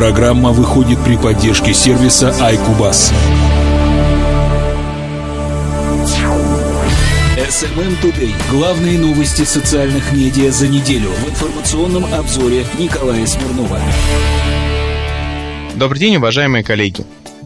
Программа 0.00 0.52
выходит 0.52 0.98
при 1.04 1.18
поддержке 1.18 1.74
сервиса 1.74 2.34
iCubus. 2.40 3.12
SMM 7.36 8.00
Today. 8.00 8.32
Главные 8.50 8.98
новости 8.98 9.42
социальных 9.42 10.10
медиа 10.12 10.52
за 10.52 10.68
неделю 10.68 11.10
в 11.10 11.28
информационном 11.28 12.06
обзоре 12.14 12.64
Николая 12.78 13.26
Смирнова. 13.26 13.78
Добрый 15.74 16.00
день, 16.00 16.16
уважаемые 16.16 16.64
коллеги. 16.64 17.04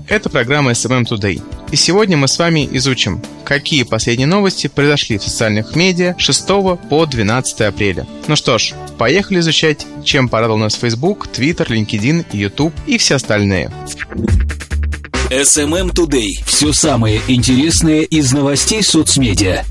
Это 0.08 0.30
программа 0.30 0.70
SMM 0.70 1.06
Today. 1.10 1.42
И 1.72 1.76
сегодня 1.76 2.16
мы 2.16 2.28
с 2.28 2.38
вами 2.38 2.68
изучим, 2.70 3.20
какие 3.42 3.82
последние 3.82 4.28
новости 4.28 4.68
произошли 4.68 5.18
в 5.18 5.24
социальных 5.24 5.74
медиа 5.74 6.14
6 6.18 6.46
по 6.88 7.04
12 7.04 7.60
апреля. 7.62 8.06
Ну 8.28 8.36
что 8.36 8.58
ж, 8.58 8.74
поехали 8.98 9.40
изучать, 9.40 9.86
чем 10.04 10.28
порадовал 10.28 10.58
нас 10.58 10.74
Facebook, 10.74 11.28
Twitter, 11.28 11.66
LinkedIn, 11.66 12.26
YouTube 12.32 12.74
и 12.86 12.98
все 12.98 13.16
остальные. 13.16 13.70
SMM 15.30 15.92
Today. 15.92 16.30
Все 16.46 16.72
самое 16.72 17.20
интересное 17.28 18.02
из 18.02 18.32
новостей 18.32 18.82
соцмедиа. 18.82 19.64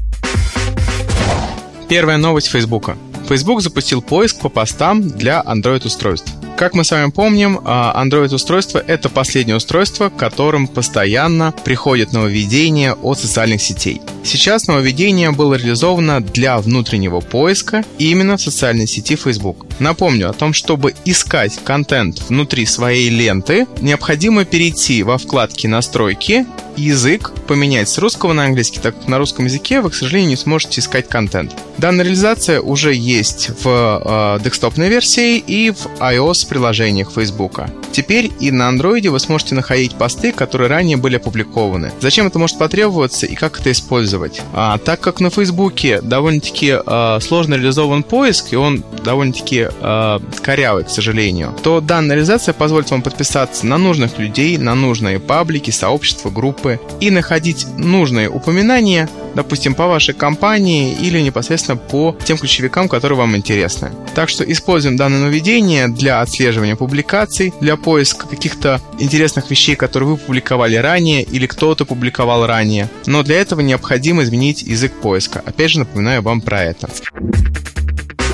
Первая 1.88 2.18
новость 2.18 2.48
Facebook. 2.48 2.96
Facebook 3.30 3.62
запустил 3.62 4.02
поиск 4.02 4.40
по 4.40 4.50
постам 4.50 5.08
для 5.08 5.42
Android-устройств. 5.42 6.34
Как 6.58 6.74
мы 6.74 6.84
с 6.84 6.92
вами 6.92 7.10
помним, 7.12 7.60
а, 7.64 8.04
Android-устройство— 8.04 8.84
это 8.88 9.10
последнее 9.10 9.58
устройство, 9.58 10.10
к 10.10 10.18
которым 10.18 10.68
постоянно 10.68 11.52
приходят 11.52 12.14
нововведения 12.14 12.94
от 12.94 13.20
социальных 13.20 13.62
сетей. 13.62 14.02
Сейчас 14.24 14.68
нововведение 14.68 15.32
было 15.32 15.56
реализовано 15.56 16.22
для 16.22 16.58
внутреннего 16.60 17.20
поиска 17.20 17.84
именно 17.98 18.38
в 18.38 18.42
социальной 18.42 18.88
сети 18.88 19.18
Facebook. 19.18 19.66
Напомню 19.80 20.30
о 20.30 20.34
том, 20.34 20.54
чтобы 20.54 20.96
искать 21.04 21.60
контент 21.64 22.22
внутри 22.30 22.66
своей 22.66 23.10
ленты, 23.10 23.68
необходимо 23.82 24.46
перейти 24.46 25.04
во 25.04 25.18
вкладке 25.18 25.68
«Настройки», 25.68 26.46
язык 26.78 27.32
поменять 27.48 27.90
с 27.90 27.98
русского 27.98 28.34
на 28.34 28.46
английский, 28.46 28.80
так 28.80 28.98
как 28.98 29.08
на 29.08 29.18
русском 29.18 29.46
языке 29.46 29.82
вы, 29.82 29.92
к 29.92 29.96
сожалению, 29.96 30.30
не 30.30 30.36
сможете 30.36 30.82
искать 30.82 31.08
контент. 31.08 31.56
Данная 31.78 32.06
реализация 32.06 32.62
уже 32.62 32.94
есть 32.94 33.50
в 33.64 34.40
э, 34.40 34.44
десктопной 34.44 34.90
версии 34.90 35.38
и 35.38 35.72
в 35.72 35.86
iOS 36.00 36.48
приложениях 36.48 37.12
Facebook. 37.14 37.62
Теперь 37.92 38.32
и 38.40 38.52
на 38.52 38.72
Android 38.72 39.08
вы 39.10 39.20
сможете 39.20 39.56
находить 39.56 39.96
посты, 39.96 40.32
которые 40.32 40.70
ранее 40.70 40.98
были 40.98 41.18
опубликованы. 41.18 41.92
Зачем 42.00 42.28
это 42.28 42.40
может 42.40 42.58
потребоваться 42.58 43.26
и 43.26 43.36
как 43.36 43.60
это 43.60 43.72
использовать? 43.72 44.13
А, 44.54 44.78
так 44.78 45.00
как 45.00 45.20
на 45.20 45.30
Facebook 45.30 45.74
довольно-таки 46.04 46.78
э, 46.86 47.20
сложно 47.22 47.56
реализован 47.56 48.04
поиск, 48.04 48.54
и 48.54 48.56
он 48.56 48.84
довольно-таки 49.04 49.68
э, 49.70 50.20
корявый, 50.42 50.84
к 50.84 50.90
сожалению, 50.90 51.56
то 51.64 51.82
данная 51.82 52.16
реализация 52.16 52.54
позволит 52.54 52.92
вам 52.92 53.02
подписаться 53.02 53.66
на 53.66 53.78
нужных 53.78 54.20
людей, 54.20 54.58
на 54.58 54.76
нужные 54.76 55.20
паблики, 55.20 55.72
сообщества, 55.72 56.30
группы 56.30 56.80
и 57.00 57.10
находить 57.10 57.66
нужные 57.78 58.30
упоминания, 58.30 59.10
допустим, 59.36 59.74
по 59.74 59.88
вашей 59.88 60.14
компании 60.14 60.94
или 60.94 61.20
непосредственно 61.20 61.78
по 61.78 62.16
тем 62.24 62.38
ключевикам, 62.38 62.88
которые 62.88 63.18
вам 63.18 63.36
интересны. 63.36 63.92
Так 64.16 64.30
что 64.30 64.44
используем 64.44 64.96
данное 64.96 65.20
нововведение 65.20 65.88
для 65.88 66.22
отслеживания 66.22 66.76
публикаций, 66.76 67.54
для 67.60 67.78
поиска 67.78 68.28
каких-то 68.28 68.80
интересных 69.00 69.50
вещей, 69.50 69.76
которые 69.76 70.10
вы 70.10 70.18
публиковали 70.18 70.76
ранее 70.76 71.24
или 71.24 71.48
кто-то 71.48 71.86
публиковал 71.86 72.46
ранее. 72.46 72.90
Но 73.06 73.24
для 73.24 73.38
этого 73.38 73.62
необходимо 73.62 74.03
изменить 74.22 74.62
язык 74.62 74.92
поиска. 74.94 75.42
Опять 75.46 75.72
же 75.72 75.80
напоминаю 75.80 76.22
вам 76.22 76.42
про 76.42 76.62
это. 76.64 76.90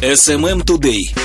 SMM 0.02 0.64
Today. 0.64 1.16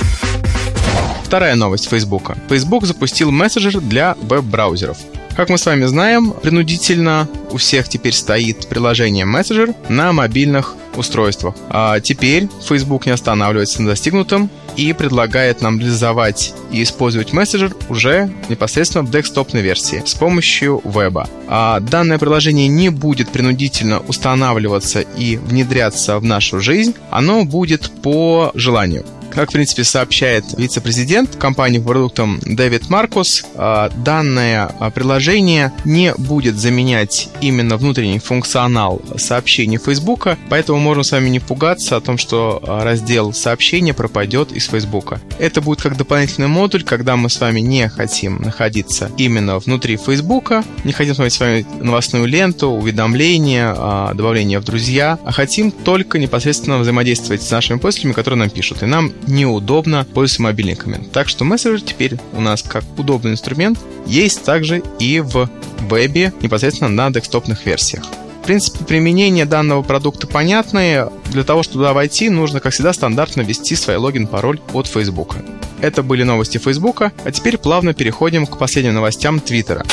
Вторая 1.25 1.55
новость 1.55 1.89
Facebook. 1.89 2.37
Facebook 2.49 2.85
запустил 2.85 3.31
мессенджер 3.31 3.81
для 3.81 4.17
веб-браузеров. 4.21 4.99
Как 5.37 5.49
мы 5.49 5.59
с 5.59 5.67
вами 5.67 5.85
знаем, 5.87 6.31
принудительно 6.31 7.29
у 7.51 7.57
всех 7.57 7.89
теперь 7.89 8.13
стоит 8.13 8.69
приложение 8.69 9.27
Messenger 9.27 9.75
на 9.89 10.13
мобильных 10.13 10.77
устройствах. 10.97 11.57
А 11.71 11.99
теперь 11.99 12.49
Facebook 12.63 13.07
не 13.07 13.13
останавливается 13.13 13.83
на 13.83 13.91
достигнутом 13.91 14.49
и 14.77 14.93
предлагает 14.93 15.61
нам 15.61 15.81
реализовать 15.81 16.55
и 16.71 16.85
использовать 16.85 17.33
Messenger 17.33 17.75
уже 17.89 18.33
непосредственно 18.49 19.03
в 19.03 19.11
десктопной 19.11 19.63
версии 19.63 20.03
с 20.07 20.15
помощью 20.15 20.81
веба. 20.85 21.29
А 21.49 21.81
данное 21.81 22.19
приложение 22.19 22.69
не 22.69 22.91
будет 22.91 23.31
принудительно 23.31 24.01
устанавливаться 24.07 25.01
и 25.01 25.37
внедряться 25.37 26.19
в 26.21 26.25
нашу 26.25 26.61
жизнь, 26.61 26.95
оно 27.11 27.45
будет 27.45 27.91
по 28.03 28.53
желанию. 28.55 29.05
Как, 29.35 29.51
в 29.51 29.53
принципе, 29.53 29.83
сообщает 29.83 30.45
вице-президент 30.57 31.35
компании 31.35 31.81
по 31.81 31.89
продуктам 31.89 32.39
Дэвид 32.43 32.89
Маркус, 32.89 33.45
а, 33.57 33.89
данное 33.89 34.71
а, 34.79 34.91
приложение 34.91 35.73
не 35.85 36.15
будет 36.15 36.57
заменять 36.57 37.29
именно 37.41 37.77
внутренний 37.77 38.21
функционал 38.21 39.03
сообщений 39.17 39.79
Facebook, 39.79 40.29
поэтому 40.49 40.79
можем 40.79 41.03
с 41.03 41.11
вами 41.11 41.31
не 41.31 41.41
пугаться 41.41 41.97
о 41.97 42.01
том, 42.01 42.17
что 42.17 42.63
а, 42.63 42.85
раздел 42.85 43.33
сообщения 43.33 43.93
пропадет 43.93 44.53
из 44.53 44.67
Facebook. 44.67 45.15
Это 45.41 45.61
будет 45.61 45.83
как 45.83 45.97
дополнительный 45.97 46.49
модуль, 46.49 46.85
когда 46.85 47.17
мы 47.17 47.29
с 47.29 47.41
вами 47.41 47.59
не 47.59 47.89
хотим 47.89 48.41
находиться 48.41 49.11
именно 49.17 49.59
внутри 49.59 49.97
Facebook, 49.97 50.53
не 50.85 50.93
хотим 50.93 51.17
смотреть 51.17 51.35
с 51.35 51.41
вами 51.41 51.67
новостную 51.81 52.27
ленту, 52.27 52.69
уведомления, 52.69 53.75
добавление 54.15 54.61
в 54.61 54.65
друзья, 54.65 55.19
а 55.25 55.33
хотим 55.33 55.73
только 55.73 56.21
непосредственно 56.21 56.79
взаимодействовать 56.79 57.43
с 57.43 57.51
нашими 57.51 57.79
пользователями, 57.79 58.13
которые 58.13 58.39
нам 58.39 58.51
пишут. 58.51 58.85
И 58.85 58.87
нам 58.87 59.13
неудобно 59.27 60.05
пользоваться 60.05 60.43
мобильниками. 60.43 61.07
Так 61.13 61.29
что 61.29 61.45
мессенджер 61.45 61.81
теперь 61.81 62.19
у 62.33 62.41
нас 62.41 62.63
как 62.63 62.85
удобный 62.97 63.33
инструмент 63.33 63.79
есть 64.07 64.45
также 64.45 64.83
и 64.99 65.21
в 65.21 65.49
вебе 65.81 66.33
непосредственно 66.41 66.91
на 66.91 67.11
десктопных 67.11 67.67
версиях. 67.67 68.05
В 68.43 68.47
принципе, 68.47 68.85
применение 68.85 69.47
данного 69.47 69.83
продукта 69.83 70.27
понятное. 70.27 71.09
Для 71.33 71.45
того, 71.45 71.63
чтобы 71.63 71.79
туда 71.79 71.95
войти, 71.95 72.29
нужно, 72.29 72.61
как 72.61 72.75
всегда, 72.75 72.93
стандартно 72.93 73.41
ввести 73.41 73.75
свой 73.75 73.97
логин-пароль 73.97 74.61
от 74.75 74.87
Facebook. 74.87 75.37
Это 75.81 76.03
были 76.03 76.25
новости 76.25 76.59
Facebook, 76.59 77.03
а 77.03 77.33
теперь 77.33 77.57
плавно 77.57 77.95
переходим 77.95 78.47
к 78.47 78.59
последним 78.59 78.95
новостям 78.95 79.41
Твиттера. 79.41 79.85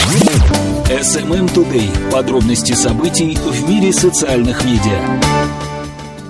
SMM 0.90 1.54
Today. 1.54 2.12
Подробности 2.12 2.74
событий 2.74 3.38
в 3.38 3.70
мире 3.70 3.94
социальных 3.94 4.66
медиа. 4.66 5.71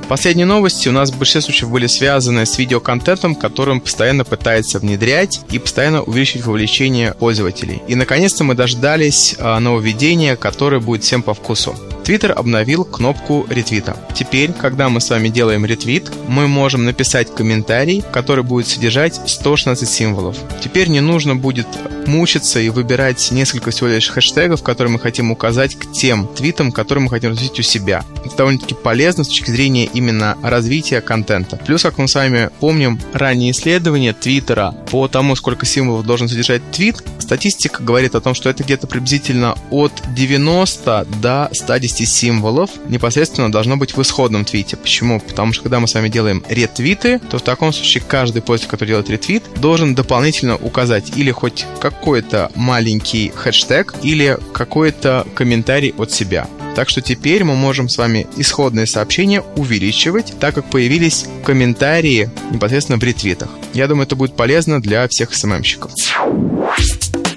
Последние 0.08 0.46
новости 0.46 0.90
у 0.90 0.92
нас 0.92 1.10
в 1.10 1.18
большинстве 1.18 1.42
случаев 1.42 1.72
были 1.72 1.88
связаны 1.88 2.46
с 2.46 2.58
видеоконтентом, 2.58 3.36
которым 3.36 3.80
постоянно 3.80 4.26
пытается 4.26 4.80
внедрять 4.80 5.42
и 5.52 5.60
постоянно 5.60 6.04
увеличить 6.04 6.46
вовлечение 6.46 7.14
пользователей. 7.14 7.82
И 7.88 7.96
наконец-то 7.96 8.44
мы 8.44 8.56
дождались 8.56 9.36
а, 9.40 9.60
нововведения, 9.60 10.36
которое 10.36 10.80
будет 10.82 11.04
всем 11.04 11.22
по 11.22 11.34
вкусу. 11.34 11.76
Twitter 12.04 12.32
обновил 12.32 12.84
кнопку 12.84 13.46
ретвита. 13.50 13.96
Теперь, 14.14 14.52
когда 14.54 14.90
мы 14.90 15.02
с 15.02 15.10
вами 15.10 15.30
делаем 15.30 15.66
ретвит, 15.66 16.12
мы 16.28 16.48
можем 16.48 16.86
написать 16.86 17.34
комментарий, 17.34 18.04
который 18.12 18.44
будет 18.44 18.68
содержать 18.68 19.22
116 19.26 19.88
символов. 19.88 20.38
Теперь 20.64 20.90
не 20.90 21.02
нужно 21.02 21.36
будет 21.36 21.68
мучиться 22.08 22.60
и 22.60 22.70
выбирать 22.70 23.32
несколько 23.32 23.72
всего 23.72 23.88
лишь 23.88 24.10
хэштегов, 24.10 24.64
которые 24.64 24.94
мы 24.94 25.00
хотим 25.00 25.32
указать 25.32 25.76
к 25.76 25.92
тем 25.92 26.28
твитам, 26.28 26.72
которые 26.72 27.04
мы 27.04 27.10
хотим 27.10 27.32
развить 27.32 27.60
у 27.60 27.64
себя. 27.64 28.04
Это 28.26 28.38
довольно-таки 28.38 28.74
полезно 28.74 29.24
с 29.24 29.28
точки 29.28 29.52
зрения 29.52 29.86
именно 29.86 30.38
развития 30.42 31.02
контента. 31.02 31.58
Плюс, 31.58 31.84
как 31.84 31.98
мы 31.98 32.08
с 32.08 32.16
вами 32.16 32.50
помним, 32.60 33.00
ранние 33.14 33.52
исследования 33.52 34.14
Твиттера 34.14 34.76
по 34.90 35.08
тому, 35.08 35.36
сколько 35.36 35.66
символов 35.66 36.06
должен 36.06 36.28
содержать 36.28 36.62
твит, 36.72 37.04
статистика 37.32 37.82
говорит 37.82 38.14
о 38.16 38.20
том, 38.20 38.34
что 38.34 38.50
это 38.50 38.62
где-то 38.62 38.88
приблизительно 38.88 39.56
от 39.70 39.94
90 40.14 41.08
до 41.22 41.50
110 41.54 42.06
символов 42.06 42.72
непосредственно 42.90 43.50
должно 43.50 43.78
быть 43.78 43.96
в 43.96 44.02
исходном 44.02 44.44
твите. 44.44 44.76
Почему? 44.76 45.22
Потому 45.22 45.54
что 45.54 45.64
когда 45.64 45.80
мы 45.80 45.88
с 45.88 45.94
вами 45.94 46.10
делаем 46.10 46.44
ретвиты, 46.50 47.20
то 47.20 47.38
в 47.38 47.42
таком 47.42 47.72
случае 47.72 48.04
каждый 48.06 48.42
пользователь, 48.42 48.72
который 48.72 48.90
делает 48.90 49.10
ретвит, 49.10 49.44
должен 49.62 49.96
дополнительно 49.96 50.58
указать 50.58 51.14
или 51.16 51.32
хоть 51.32 51.66
какой-то 51.80 52.52
маленький 52.56 53.32
хэштег, 53.34 53.94
или 54.04 54.38
какой-то 54.52 55.26
комментарий 55.34 55.94
от 55.98 56.12
себя. 56.12 56.50
Так 56.76 56.90
что 56.90 57.00
теперь 57.00 57.46
мы 57.46 57.56
можем 57.56 57.88
с 57.88 57.98
вами 57.98 58.28
исходные 58.36 58.88
сообщения 58.88 59.42
увеличивать, 59.56 60.34
так 60.38 60.56
как 60.56 60.70
появились 60.70 61.28
комментарии 61.46 62.30
непосредственно 62.52 63.00
в 63.00 63.04
ретвитах. 63.04 63.48
Я 63.74 63.88
думаю, 63.88 64.06
это 64.06 64.18
будет 64.18 64.36
полезно 64.36 64.82
для 64.82 65.08
всех 65.08 65.34
СММщиков. 65.34 65.92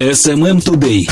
SMM 0.00 0.58
Today. 0.58 1.08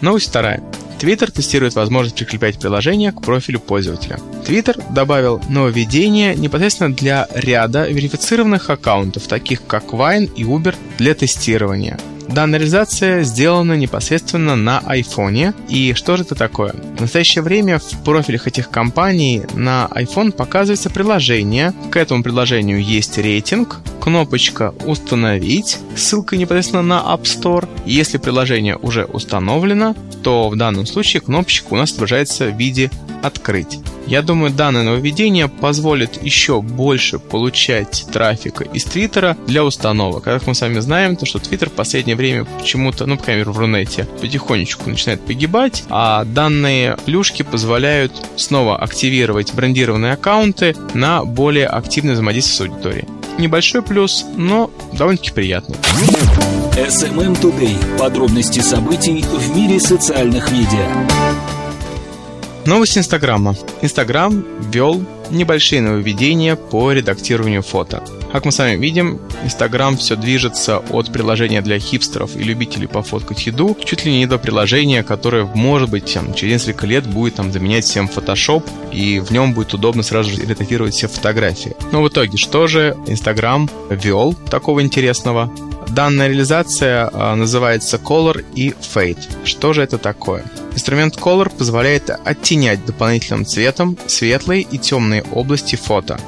Новость 0.00 0.28
вторая. 0.28 0.60
Twitter 0.98 1.30
тестирует 1.30 1.74
возможность 1.74 2.16
прикреплять 2.16 2.58
приложение 2.58 3.12
к 3.12 3.22
профилю 3.22 3.60
пользователя. 3.60 4.18
Twitter 4.46 4.82
добавил 4.92 5.40
нововведение 5.48 6.34
непосредственно 6.34 6.92
для 6.94 7.28
ряда 7.34 7.88
верифицированных 7.88 8.68
аккаунтов, 8.68 9.28
таких 9.28 9.64
как 9.66 9.84
Vine 9.92 10.28
и 10.34 10.42
Uber, 10.42 10.74
для 10.98 11.14
тестирования. 11.14 11.98
Данная 12.32 12.60
реализация 12.60 13.24
сделана 13.24 13.72
непосредственно 13.72 14.54
на 14.54 14.80
iPhone. 14.86 15.52
И 15.68 15.94
что 15.94 16.16
же 16.16 16.22
это 16.22 16.36
такое? 16.36 16.72
В 16.96 17.00
настоящее 17.00 17.42
время 17.42 17.80
в 17.80 18.04
профилях 18.04 18.46
этих 18.46 18.70
компаний 18.70 19.42
на 19.54 19.88
iPhone 19.92 20.30
показывается 20.30 20.90
приложение. 20.90 21.74
К 21.90 21.96
этому 21.96 22.22
приложению 22.22 22.80
есть 22.80 23.18
рейтинг, 23.18 23.80
кнопочка 24.00 24.72
«Установить», 24.86 25.78
ссылка 25.96 26.36
непосредственно 26.36 26.82
на 26.82 27.00
App 27.00 27.22
Store. 27.22 27.68
Если 27.84 28.18
приложение 28.18 28.76
уже 28.76 29.04
установлено, 29.06 29.96
то 30.22 30.48
в 30.50 30.56
данном 30.56 30.86
случае 30.86 31.22
кнопочка 31.22 31.66
у 31.70 31.76
нас 31.76 31.90
отображается 31.90 32.46
в 32.46 32.56
виде 32.56 32.90
«Открыть». 33.22 33.80
Я 34.06 34.22
думаю, 34.22 34.52
данное 34.52 34.82
нововведение 34.82 35.48
позволит 35.48 36.22
еще 36.22 36.60
больше 36.62 37.18
получать 37.18 38.06
трафика 38.12 38.64
из 38.64 38.84
Твиттера 38.84 39.36
для 39.46 39.64
установок. 39.64 40.24
Как 40.24 40.46
мы 40.46 40.54
с 40.54 40.60
вами 40.60 40.80
знаем, 40.80 41.16
то 41.16 41.26
что 41.26 41.38
Твиттер 41.38 41.70
в 41.70 41.72
последнее 41.72 42.16
время 42.16 42.44
почему-то, 42.44 43.06
ну, 43.06 43.16
по 43.16 43.24
крайней 43.24 43.40
мере, 43.40 43.52
в 43.52 43.58
Рунете, 43.58 44.08
потихонечку 44.20 44.90
начинает 44.90 45.20
погибать, 45.20 45.84
а 45.88 46.24
данные 46.24 46.96
плюшки 47.04 47.42
позволяют 47.42 48.12
снова 48.36 48.78
активировать 48.78 49.54
брендированные 49.54 50.14
аккаунты 50.14 50.74
на 50.94 51.24
более 51.24 51.66
активное 51.66 52.14
взаимодействие 52.14 52.56
с 52.56 52.60
аудиторией. 52.72 53.08
Небольшой 53.38 53.82
плюс, 53.82 54.26
но 54.36 54.70
довольно-таки 54.92 55.32
приятный. 55.32 55.76
SMM 56.76 57.40
Today. 57.40 57.98
Подробности 57.98 58.60
событий 58.60 59.22
в 59.22 59.56
мире 59.56 59.80
социальных 59.80 60.50
медиа. 60.50 61.29
Новость 62.66 62.98
Инстаграма. 62.98 63.56
Инстаграм 63.80 64.44
ввел 64.60 65.02
небольшие 65.30 65.80
нововведения 65.80 66.56
по 66.56 66.92
редактированию 66.92 67.62
фото. 67.62 68.02
Как 68.32 68.44
мы 68.44 68.52
с 68.52 68.58
вами 68.58 68.76
видим, 68.76 69.18
Инстаграм 69.42 69.96
все 69.96 70.14
движется 70.14 70.78
от 70.78 71.12
приложения 71.12 71.62
для 71.62 71.78
хипстеров 71.78 72.36
и 72.36 72.42
любителей 72.42 72.86
пофоткать 72.86 73.46
еду, 73.46 73.76
чуть 73.84 74.04
ли 74.04 74.12
не 74.12 74.26
до 74.26 74.38
приложения, 74.38 75.02
которое, 75.02 75.46
может 75.46 75.90
быть, 75.90 76.12
там, 76.12 76.34
через 76.34 76.52
несколько 76.52 76.86
лет 76.86 77.06
будет 77.06 77.36
там, 77.36 77.50
заменять 77.50 77.84
всем 77.84 78.06
Photoshop, 78.14 78.68
и 78.92 79.20
в 79.20 79.30
нем 79.30 79.54
будет 79.54 79.72
удобно 79.74 80.02
сразу 80.02 80.30
же 80.30 80.42
редактировать 80.42 80.94
все 80.94 81.08
фотографии. 81.08 81.74
Но 81.92 82.02
в 82.02 82.08
итоге, 82.08 82.36
что 82.36 82.66
же 82.66 82.96
Инстаграм 83.06 83.68
ввел 83.88 84.34
такого 84.34 84.82
интересного? 84.82 85.50
Данная 85.88 86.28
реализация 86.28 87.10
э, 87.12 87.34
называется 87.34 87.96
Color 87.96 88.44
и 88.54 88.70
Fade. 88.70 89.44
Что 89.44 89.72
же 89.72 89.82
это 89.82 89.98
такое? 89.98 90.44
Инструмент 90.80 91.18
Color 91.18 91.54
позволяет 91.54 92.08
оттенять 92.24 92.86
дополнительным 92.86 93.44
цветом 93.44 93.98
светлые 94.06 94.62
и 94.62 94.78
темные 94.78 95.22
области 95.24 95.76
фото. 95.76 96.18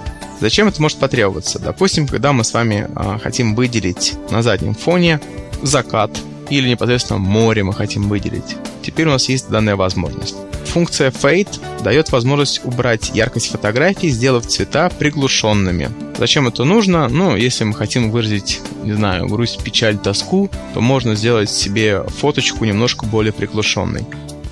Зачем 0.42 0.68
это 0.68 0.82
может 0.82 0.98
потребоваться? 0.98 1.58
Допустим, 1.58 2.06
когда 2.06 2.34
мы 2.34 2.44
с 2.44 2.52
вами 2.52 2.86
э, 2.94 3.18
хотим 3.22 3.54
выделить 3.54 4.12
на 4.30 4.42
заднем 4.42 4.74
фоне 4.74 5.22
закат 5.62 6.10
или 6.50 6.68
непосредственно 6.68 7.18
море 7.18 7.62
мы 7.62 7.72
хотим 7.72 8.10
выделить. 8.10 8.56
Теперь 8.82 9.06
у 9.06 9.12
нас 9.12 9.30
есть 9.30 9.48
данная 9.48 9.74
возможность. 9.74 10.36
Функция 10.66 11.10
Fade 11.10 11.82
дает 11.82 12.12
возможность 12.12 12.62
убрать 12.62 13.10
яркость 13.14 13.50
фотографии, 13.50 14.08
сделав 14.08 14.46
цвета 14.46 14.90
приглушенными. 14.90 15.90
Зачем 16.18 16.46
это 16.46 16.64
нужно? 16.64 17.08
Ну, 17.08 17.36
если 17.36 17.64
мы 17.64 17.72
хотим 17.72 18.10
выразить, 18.10 18.60
не 18.84 18.92
знаю, 18.92 19.28
грусть, 19.28 19.64
печаль, 19.64 19.96
тоску, 19.96 20.50
то 20.74 20.82
можно 20.82 21.14
сделать 21.14 21.48
себе 21.48 22.02
фоточку 22.02 22.66
немножко 22.66 23.06
более 23.06 23.32
приглушенной. 23.32 24.04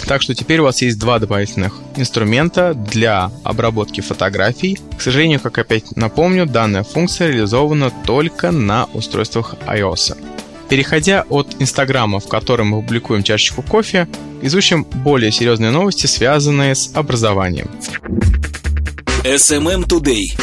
Так 0.06 0.22
что 0.22 0.34
теперь 0.34 0.60
у 0.60 0.64
вас 0.64 0.82
есть 0.82 0.98
два 0.98 1.18
дополнительных 1.18 1.74
инструмента 1.96 2.74
для 2.74 3.30
обработки 3.44 4.00
фотографий. 4.00 4.78
К 4.98 5.00
сожалению, 5.00 5.40
как 5.40 5.58
опять 5.58 5.96
напомню, 5.96 6.46
данная 6.46 6.82
функция 6.82 7.28
реализована 7.28 7.92
только 8.04 8.50
на 8.50 8.86
устройствах 8.92 9.54
iOS. 9.66 10.16
Переходя 10.68 11.24
от 11.28 11.56
Инстаграма, 11.58 12.20
в 12.20 12.28
котором 12.28 12.68
мы 12.68 12.82
публикуем 12.82 13.22
чашечку 13.22 13.62
кофе, 13.62 14.08
изучим 14.40 14.84
более 14.84 15.32
серьезные 15.32 15.70
новости, 15.72 16.06
связанные 16.06 16.74
с 16.74 16.92
образованием. 16.94 17.68
SMM 19.24 19.86
Today. 19.86 20.38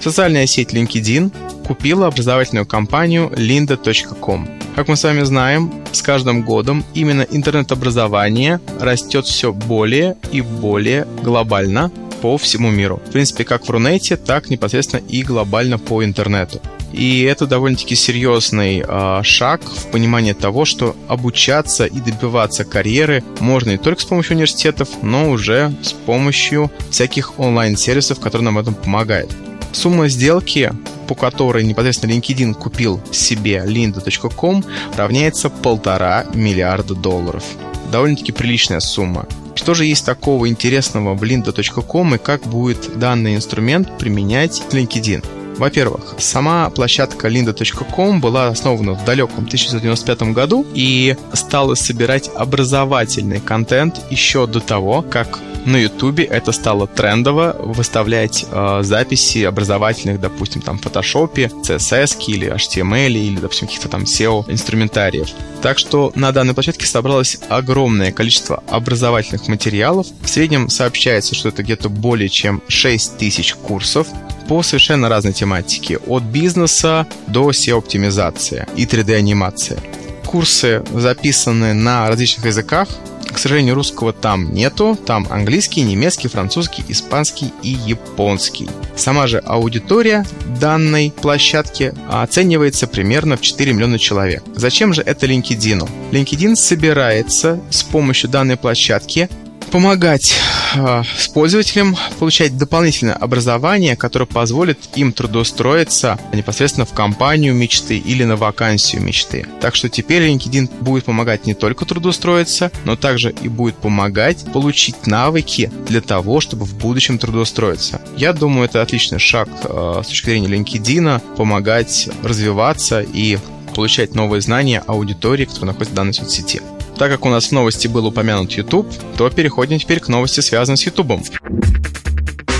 Социальная 0.00 0.46
сеть 0.46 0.72
LinkedIn 0.72 1.32
купила 1.66 2.06
образовательную 2.06 2.66
компанию 2.66 3.30
lynda.com. 3.36 4.57
Как 4.78 4.86
мы 4.86 4.96
с 4.96 5.02
вами 5.02 5.24
знаем, 5.24 5.72
с 5.90 6.02
каждым 6.02 6.42
годом 6.44 6.84
именно 6.94 7.26
интернет-образование 7.28 8.60
растет 8.78 9.26
все 9.26 9.52
более 9.52 10.16
и 10.30 10.40
более 10.40 11.04
глобально 11.20 11.90
по 12.22 12.38
всему 12.38 12.70
миру. 12.70 13.02
В 13.04 13.10
принципе, 13.10 13.42
как 13.42 13.66
в 13.66 13.70
Рунете, 13.70 14.16
так 14.16 14.50
непосредственно 14.50 15.00
и 15.00 15.24
глобально 15.24 15.80
по 15.80 16.04
интернету. 16.04 16.60
И 16.92 17.22
это 17.22 17.48
довольно-таки 17.48 17.96
серьезный 17.96 18.84
э, 18.86 19.20
шаг 19.24 19.62
в 19.64 19.90
понимании 19.90 20.32
того, 20.32 20.64
что 20.64 20.94
обучаться 21.08 21.84
и 21.84 21.98
добиваться 22.00 22.64
карьеры 22.64 23.24
можно 23.40 23.70
не 23.70 23.78
только 23.78 24.02
с 24.02 24.04
помощью 24.04 24.36
университетов, 24.36 24.90
но 25.02 25.28
уже 25.28 25.72
с 25.82 25.92
помощью 25.92 26.70
всяких 26.92 27.40
онлайн-сервисов, 27.40 28.20
которые 28.20 28.44
нам 28.44 28.54
в 28.54 28.60
этом 28.60 28.74
помогают. 28.74 29.34
Сумма 29.72 30.06
сделки, 30.06 30.72
по 31.08 31.14
которой 31.14 31.64
непосредственно 31.64 32.12
LinkedIn 32.12 32.54
купил 32.54 33.00
себе 33.10 33.64
lynda.com, 33.66 34.62
равняется 34.94 35.50
полтора 35.50 36.26
миллиарда 36.34 36.94
долларов. 36.94 37.42
Довольно-таки 37.90 38.32
приличная 38.32 38.80
сумма. 38.80 39.26
Что 39.54 39.74
же 39.74 39.86
есть 39.86 40.04
такого 40.04 40.48
интересного 40.48 41.14
в 41.14 41.22
lynda.com 41.24 42.14
и 42.14 42.18
как 42.18 42.42
будет 42.42 42.98
данный 42.98 43.34
инструмент 43.34 43.98
применять 43.98 44.62
LinkedIn? 44.70 45.24
Во-первых, 45.56 46.14
сама 46.18 46.70
площадка 46.70 47.26
lynda.com 47.26 48.20
была 48.20 48.46
основана 48.46 48.92
в 48.92 49.04
далеком 49.04 49.44
1995 49.46 50.22
году 50.32 50.64
и 50.72 51.16
стала 51.32 51.74
собирать 51.74 52.30
образовательный 52.36 53.40
контент 53.40 54.00
еще 54.10 54.46
до 54.46 54.60
того, 54.60 55.02
как 55.02 55.40
на 55.64 55.76
Ютубе 55.76 56.24
это 56.24 56.52
стало 56.52 56.86
трендово 56.86 57.56
выставлять 57.58 58.46
э, 58.50 58.80
записи 58.82 59.44
образовательных, 59.44 60.20
допустим, 60.20 60.62
там 60.62 60.78
в 60.78 60.82
Photoshop, 60.84 61.34
CSS 61.62 62.24
или 62.26 62.52
HTML 62.52 63.10
или, 63.10 63.38
допустим, 63.38 63.68
каких-то 63.68 63.88
там 63.88 64.02
SEO 64.02 64.44
инструментариев. 64.50 65.28
Так 65.62 65.78
что 65.78 66.12
на 66.14 66.32
данной 66.32 66.54
площадке 66.54 66.86
собралось 66.86 67.38
огромное 67.48 68.12
количество 68.12 68.62
образовательных 68.68 69.48
материалов. 69.48 70.06
В 70.22 70.28
среднем 70.28 70.68
сообщается, 70.68 71.34
что 71.34 71.48
это 71.48 71.62
где-то 71.62 71.88
более 71.88 72.28
чем 72.28 72.62
6 72.68 73.18
тысяч 73.18 73.54
курсов 73.54 74.06
по 74.48 74.62
совершенно 74.62 75.08
разной 75.08 75.32
тематике, 75.34 75.98
от 75.98 76.22
бизнеса 76.22 77.06
до 77.26 77.50
SEO-оптимизации 77.50 78.66
и 78.76 78.86
3D-анимации. 78.86 79.78
Курсы 80.24 80.82
записаны 80.92 81.74
на 81.74 82.08
различных 82.08 82.46
языках, 82.46 82.88
к 83.32 83.38
сожалению, 83.38 83.74
русского 83.74 84.12
там 84.12 84.52
нету. 84.52 84.98
Там 85.06 85.26
английский, 85.30 85.82
немецкий, 85.82 86.28
французский, 86.28 86.84
испанский 86.88 87.52
и 87.62 87.70
японский. 87.70 88.68
Сама 88.96 89.26
же 89.26 89.38
аудитория 89.38 90.26
данной 90.60 91.10
площадки 91.10 91.94
оценивается 92.10 92.86
примерно 92.86 93.36
в 93.36 93.40
4 93.40 93.72
миллиона 93.72 93.98
человек. 93.98 94.42
Зачем 94.54 94.92
же 94.92 95.02
это 95.02 95.26
LinkedIn? 95.26 95.88
LinkedIn 96.10 96.56
собирается 96.56 97.60
с 97.70 97.82
помощью 97.82 98.30
данной 98.30 98.56
площадки 98.56 99.28
помогать 99.70 100.34
э, 100.76 101.02
пользователям 101.34 101.96
получать 102.18 102.56
дополнительное 102.56 103.14
образование, 103.14 103.96
которое 103.96 104.26
позволит 104.26 104.78
им 104.96 105.12
трудоустроиться 105.12 106.18
непосредственно 106.32 106.86
в 106.86 106.92
компанию 106.92 107.54
мечты 107.54 107.98
или 107.98 108.24
на 108.24 108.36
вакансию 108.36 109.02
мечты. 109.02 109.46
Так 109.60 109.74
что 109.74 109.88
теперь 109.88 110.28
LinkedIn 110.28 110.82
будет 110.82 111.04
помогать 111.04 111.46
не 111.46 111.54
только 111.54 111.84
трудоустроиться, 111.84 112.70
но 112.84 112.96
также 112.96 113.30
и 113.30 113.48
будет 113.48 113.76
помогать 113.76 114.44
получить 114.52 115.06
навыки 115.06 115.70
для 115.86 116.00
того, 116.00 116.40
чтобы 116.40 116.64
в 116.64 116.74
будущем 116.74 117.18
трудоустроиться. 117.18 118.00
Я 118.16 118.32
думаю, 118.32 118.66
это 118.66 118.82
отличный 118.82 119.18
шаг 119.18 119.48
э, 119.64 120.02
с 120.04 120.08
точки 120.08 120.26
зрения 120.26 120.48
LinkedIn, 120.48 121.36
помогать 121.36 122.08
развиваться 122.22 123.00
и 123.00 123.38
получать 123.74 124.14
новые 124.14 124.40
знания 124.40 124.82
аудитории, 124.86 125.44
которая 125.44 125.68
находится 125.68 125.92
в 125.92 125.96
данной 125.96 126.14
соцсети. 126.14 126.60
Так 126.98 127.12
как 127.12 127.24
у 127.24 127.28
нас 127.28 127.46
в 127.46 127.52
новости 127.52 127.86
был 127.86 128.06
упомянут 128.06 128.50
YouTube, 128.52 128.92
то 129.16 129.30
переходим 129.30 129.78
теперь 129.78 130.00
к 130.00 130.08
новости, 130.08 130.40
связанной 130.40 130.76
с 130.76 130.84
YouTube. 130.84 131.22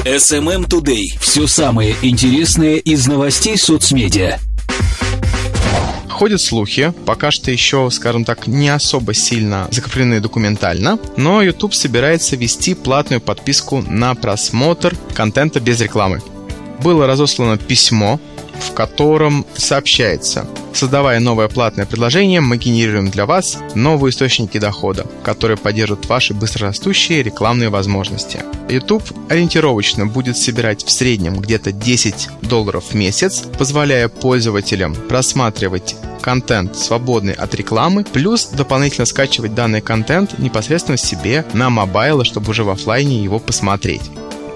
SMM 0.05 0.69
Today. 0.69 1.19
Все 1.21 1.49
самое 1.49 1.97
интересное 2.03 2.77
из 2.77 3.09
новостей 3.09 3.59
соцмедиа. 3.59 4.39
Ходят 6.09 6.41
слухи, 6.41 6.93
пока 7.05 7.33
что 7.33 7.51
еще, 7.51 7.91
скажем 7.91 8.25
так, 8.25 8.47
не 8.47 8.69
особо 8.69 9.13
сильно 9.13 9.67
закреплены 9.73 10.21
документально, 10.21 11.01
но 11.17 11.43
YouTube 11.43 11.75
собирается 11.75 12.37
вести 12.37 12.75
платную 12.75 13.21
подписку 13.21 13.83
на 13.89 14.15
просмотр 14.15 14.97
контента 15.15 15.59
без 15.59 15.81
рекламы. 15.81 16.23
Было 16.83 17.09
разослано 17.09 17.59
письмо 17.59 18.21
в 18.61 18.73
котором 18.73 19.47
сообщается, 19.57 20.47
создавая 20.73 21.21
новое 21.21 21.49
платное 21.49 21.87
предложение, 21.87 22.41
мы 22.41 22.57
генерируем 22.57 23.11
для 23.11 23.27
вас 23.27 23.59
новые 23.75 24.11
источники 24.11 24.59
дохода, 24.59 25.07
которые 25.23 25.57
поддержат 25.57 26.07
ваши 26.07 26.35
быстрорастущие 26.35 27.23
рекламные 27.23 27.69
возможности. 27.69 28.43
YouTube 28.69 29.05
ориентировочно 29.29 30.07
будет 30.07 30.37
собирать 30.37 30.85
в 30.85 30.91
среднем 30.91 31.37
где-то 31.37 31.73
10 31.73 32.29
долларов 32.43 32.85
в 32.91 32.95
месяц, 32.95 33.45
позволяя 33.59 34.09
пользователям 34.09 34.95
просматривать 34.95 35.97
контент, 36.21 36.77
свободный 36.77 37.33
от 37.33 37.55
рекламы, 37.55 38.05
плюс 38.05 38.47
дополнительно 38.47 39.07
скачивать 39.07 39.55
данный 39.55 39.81
контент 39.81 40.39
непосредственно 40.39 40.99
себе 40.99 41.45
на 41.55 41.71
мобайлы, 41.71 42.25
чтобы 42.25 42.51
уже 42.51 42.65
в 42.65 42.71
офлайне 42.71 43.23
его 43.23 43.39
посмотреть. 43.39 44.03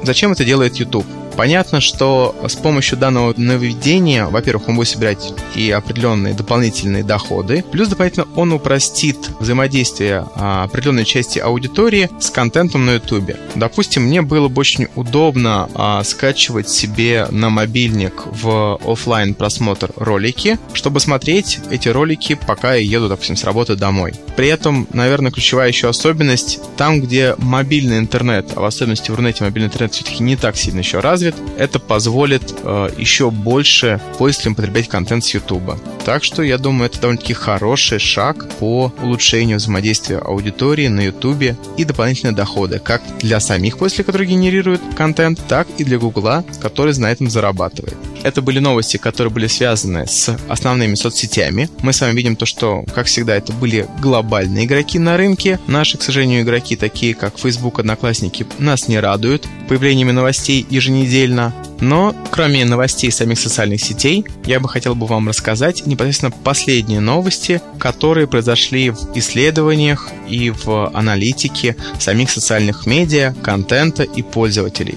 Зачем 0.02 0.32
это 0.32 0.44
делает 0.44 0.76
YouTube? 0.76 1.06
Понятно, 1.36 1.80
что 1.80 2.34
с 2.46 2.54
помощью 2.54 2.98
данного 2.98 3.34
нововведения, 3.36 4.26
во-первых, 4.26 4.68
он 4.68 4.76
будет 4.76 4.88
собирать 4.88 5.32
и 5.54 5.70
определенные 5.70 6.34
дополнительные 6.34 7.02
доходы, 7.02 7.64
плюс 7.70 7.88
дополнительно 7.88 8.26
он 8.36 8.52
упростит 8.52 9.16
взаимодействие 9.40 10.26
а, 10.34 10.64
определенной 10.64 11.04
части 11.04 11.38
аудитории 11.38 12.10
с 12.20 12.30
контентом 12.30 12.86
на 12.86 12.92
YouTube. 12.92 13.36
Допустим, 13.54 14.04
мне 14.04 14.22
было 14.22 14.48
бы 14.48 14.60
очень 14.60 14.88
удобно 14.94 15.68
а, 15.74 16.04
скачивать 16.04 16.68
себе 16.68 17.26
на 17.30 17.50
мобильник 17.50 18.24
в 18.26 18.78
офлайн 18.84 19.34
просмотр 19.34 19.90
ролики, 19.96 20.58
чтобы 20.74 21.00
смотреть 21.00 21.60
эти 21.70 21.88
ролики, 21.88 22.38
пока 22.46 22.74
я 22.74 22.82
еду, 22.82 23.08
допустим, 23.08 23.36
с 23.36 23.44
работы 23.44 23.76
домой. 23.76 24.12
При 24.36 24.48
этом, 24.48 24.86
наверное, 24.92 25.32
ключевая 25.32 25.68
еще 25.68 25.88
особенность, 25.88 26.60
там, 26.76 27.00
где 27.00 27.34
мобильный 27.38 27.98
интернет, 27.98 28.52
а 28.54 28.60
в 28.60 28.64
особенности 28.64 29.10
в 29.10 29.14
Рунете 29.14 29.44
мобильный 29.44 29.68
интернет 29.68 29.94
все-таки 29.94 30.22
не 30.22 30.36
так 30.36 30.56
сильно 30.56 30.80
еще 30.80 31.00
развит, 31.00 31.21
развит, 31.22 31.34
это 31.58 31.78
позволит 31.78 32.42
э, 32.62 32.90
еще 32.96 33.30
больше 33.30 34.00
пользователям 34.18 34.54
потреблять 34.54 34.88
контент 34.88 35.24
с 35.24 35.34
YouTube. 35.34 35.78
Так 36.04 36.24
что 36.24 36.42
я 36.42 36.58
думаю, 36.58 36.86
это 36.86 37.00
довольно-таки 37.00 37.34
хороший 37.34 37.98
шаг 37.98 38.48
по 38.58 38.92
улучшению 39.02 39.58
взаимодействия 39.58 40.18
аудитории 40.18 40.88
на 40.88 41.00
YouTube 41.00 41.56
и 41.76 41.84
дополнительные 41.84 42.34
доходы, 42.34 42.78
как 42.78 43.02
для 43.20 43.40
самих 43.40 43.78
пользователей, 43.78 44.04
которые 44.04 44.28
генерируют 44.28 44.80
контент, 44.96 45.40
так 45.48 45.68
и 45.78 45.84
для 45.84 45.98
Гугла, 45.98 46.44
который 46.60 46.96
на 46.98 47.10
этом 47.10 47.30
зарабатывает. 47.30 47.96
Это 48.22 48.42
были 48.42 48.58
новости, 48.58 48.96
которые 48.96 49.32
были 49.32 49.46
связаны 49.46 50.06
с 50.06 50.36
основными 50.48 50.94
соцсетями. 50.94 51.68
Мы 51.80 51.92
с 51.92 52.00
вами 52.00 52.16
видим 52.16 52.36
то, 52.36 52.46
что, 52.46 52.84
как 52.94 53.06
всегда, 53.06 53.34
это 53.36 53.52
были 53.52 53.88
глобальные 54.00 54.66
игроки 54.66 54.98
на 54.98 55.16
рынке. 55.16 55.58
Наши, 55.66 55.98
к 55.98 56.02
сожалению, 56.02 56.42
игроки, 56.42 56.76
такие 56.76 57.14
как 57.14 57.38
Facebook, 57.38 57.80
Одноклассники, 57.80 58.46
нас 58.58 58.88
не 58.88 59.00
радуют 59.00 59.46
появлениями 59.68 60.12
новостей 60.12 60.66
еженедельно. 60.70 61.52
Но, 61.80 62.14
кроме 62.30 62.64
новостей 62.64 63.10
самих 63.10 63.40
социальных 63.40 63.80
сетей, 63.80 64.24
я 64.46 64.60
бы 64.60 64.68
хотел 64.68 64.94
бы 64.94 65.06
вам 65.06 65.28
рассказать 65.28 65.84
непосредственно 65.84 66.30
последние 66.30 67.00
новости, 67.00 67.60
которые 67.78 68.28
произошли 68.28 68.90
в 68.90 69.16
исследованиях 69.16 70.08
и 70.28 70.50
в 70.50 70.90
аналитике 70.94 71.76
самих 71.98 72.30
социальных 72.30 72.86
медиа, 72.86 73.34
контента 73.42 74.04
и 74.04 74.22
пользователей. 74.22 74.96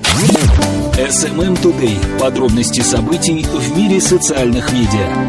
SMM 0.97 1.61
Today. 1.61 1.97
Подробности 2.21 2.79
событий 2.79 3.43
в 3.43 3.77
мире 3.77 3.99
социальных 3.99 4.71
медиа. 4.71 5.27